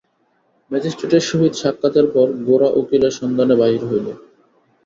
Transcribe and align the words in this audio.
ম্যাজিস্ট্রেটের 0.71 1.23
সহিত 1.29 1.53
সাক্ষাতের 1.55 2.05
পর 2.13 2.27
গোরা 2.47 2.69
উকিলের 2.79 3.13
সন্ধানে 3.19 3.55
বাহির 3.55 3.83
হইল। 3.85 4.07